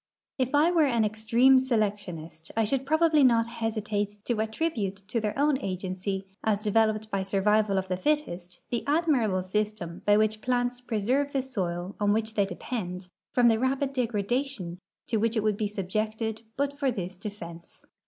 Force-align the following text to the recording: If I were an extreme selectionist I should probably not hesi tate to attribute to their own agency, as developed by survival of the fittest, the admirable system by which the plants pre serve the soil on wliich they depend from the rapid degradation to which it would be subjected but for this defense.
If 0.39 0.55
I 0.55 0.71
were 0.71 0.87
an 0.87 1.05
extreme 1.05 1.59
selectionist 1.59 2.49
I 2.57 2.63
should 2.63 2.87
probably 2.87 3.23
not 3.23 3.45
hesi 3.45 3.85
tate 3.85 4.17
to 4.25 4.41
attribute 4.41 4.95
to 4.95 5.19
their 5.21 5.37
own 5.37 5.59
agency, 5.61 6.25
as 6.43 6.63
developed 6.63 7.11
by 7.11 7.21
survival 7.21 7.77
of 7.77 7.87
the 7.87 7.95
fittest, 7.97 8.63
the 8.71 8.83
admirable 8.87 9.43
system 9.43 10.01
by 10.07 10.17
which 10.17 10.37
the 10.37 10.41
plants 10.41 10.81
pre 10.81 11.01
serve 11.01 11.33
the 11.33 11.43
soil 11.43 11.95
on 11.99 12.13
wliich 12.13 12.33
they 12.33 12.47
depend 12.47 13.09
from 13.31 13.47
the 13.47 13.59
rapid 13.59 13.93
degradation 13.93 14.79
to 15.05 15.17
which 15.17 15.37
it 15.37 15.43
would 15.43 15.55
be 15.55 15.67
subjected 15.67 16.41
but 16.57 16.73
for 16.79 16.89
this 16.89 17.15
defense. 17.15 17.85